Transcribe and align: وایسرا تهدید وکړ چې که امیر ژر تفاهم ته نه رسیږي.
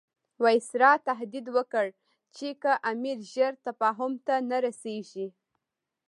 وایسرا 0.43 0.91
تهدید 1.09 1.45
وکړ 1.55 1.85
چې 2.35 2.47
که 2.61 2.71
امیر 2.91 3.17
ژر 3.33 3.53
تفاهم 3.67 4.13
ته 4.25 4.35
نه 4.49 4.57
رسیږي. 4.65 5.27